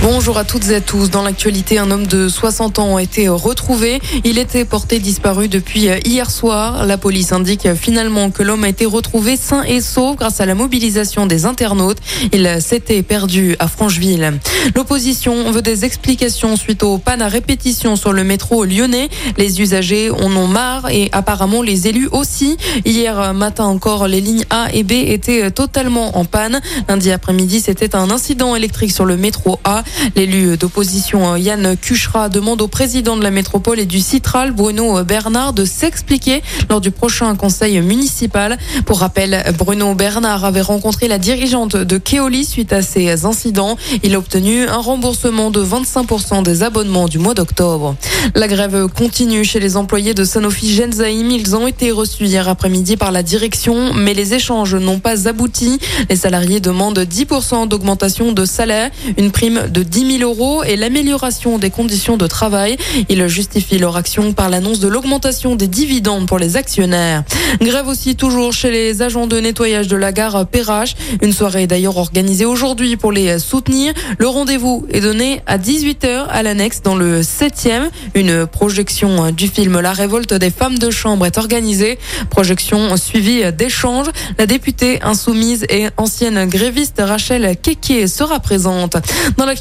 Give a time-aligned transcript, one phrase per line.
[0.00, 1.10] Bonjour à toutes et à tous.
[1.10, 4.00] Dans l'actualité, un homme de 60 ans a été retrouvé.
[4.24, 6.86] Il était porté disparu depuis hier soir.
[6.86, 10.54] La police indique finalement que l'homme a été retrouvé sain et sauf grâce à la
[10.54, 11.98] mobilisation des internautes.
[12.32, 14.38] Il s'était perdu à Francheville.
[14.76, 19.08] L'opposition veut des explications suite aux pannes à répétition sur le métro lyonnais.
[19.36, 22.56] Les usagers en ont marre et apparemment les élus aussi.
[22.84, 26.60] Hier matin encore, les lignes A et B étaient totalement en panne.
[26.88, 29.82] Lundi après-midi, c'était un incident électrique sur le métro A.
[30.16, 35.52] L'élu d'opposition Yann Cuchera demande au président de la métropole et du Citral, Bruno Bernard,
[35.52, 38.58] de s'expliquer lors du prochain conseil municipal.
[38.86, 43.76] Pour rappel, Bruno Bernard avait rencontré la dirigeante de Keoli suite à ces incidents.
[44.02, 47.96] Il a obtenu un remboursement de 25% des abonnements du mois d'octobre.
[48.34, 51.30] La grève continue chez les employés de Sanofi Genzyme.
[51.30, 55.78] Ils ont été reçus hier après-midi par la direction, mais les échanges n'ont pas abouti.
[56.08, 61.58] Les salariés demandent 10% d'augmentation de salaire, une prime de 10 000 euros et l'amélioration
[61.58, 62.76] des conditions de travail.
[63.08, 67.24] Ils justifient leur action par l'annonce de l'augmentation des dividendes pour les actionnaires.
[67.60, 70.94] Grève aussi toujours chez les agents de nettoyage de la gare Perrache.
[71.22, 73.92] Une soirée est d'ailleurs organisée aujourd'hui pour les soutenir.
[74.18, 77.90] Le rendez-vous est donné à 18h à l'annexe dans le 7e.
[78.14, 81.98] Une projection du film La révolte des femmes de chambre est organisée.
[82.30, 84.08] Projection suivie d'échanges.
[84.38, 88.96] La députée insoumise et ancienne gréviste Rachel Keke sera présente.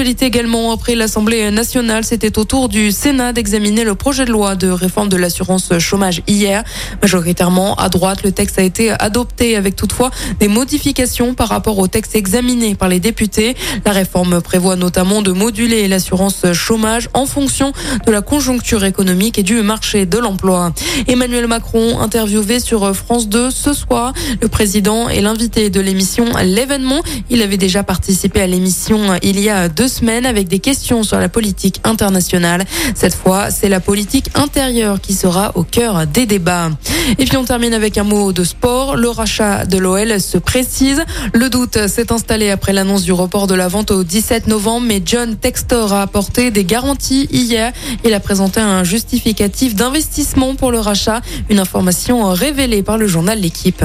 [0.00, 4.54] L'actualité également, après l'Assemblée nationale, c'était au tour du Sénat d'examiner le projet de loi
[4.54, 6.64] de réforme de l'assurance chômage hier.
[7.02, 11.86] Majoritairement à droite, le texte a été adopté avec toutefois des modifications par rapport au
[11.86, 13.54] texte examiné par les députés.
[13.84, 17.74] La réforme prévoit notamment de moduler l'assurance chômage en fonction
[18.06, 20.72] de la conjoncture économique et du marché de l'emploi.
[21.08, 27.02] Emmanuel Macron, interviewé sur France 2 ce soir, le président est l'invité de l'émission L'événement.
[27.28, 31.18] Il avait déjà participé à l'émission il y a deux semaines avec des questions sur
[31.18, 32.64] la politique internationale.
[32.94, 36.70] Cette fois, c'est la politique intérieure qui sera au cœur des débats.
[37.18, 38.96] Et puis on termine avec un mot de sport.
[38.96, 41.04] Le rachat de l'OL se précise.
[41.34, 45.02] Le doute s'est installé après l'annonce du report de la vente au 17 novembre, mais
[45.04, 47.72] John Textor a apporté des garanties hier.
[48.04, 53.40] Il a présenté un justificatif d'investissement pour le rachat, une information révélée par le journal
[53.40, 53.84] L'équipe.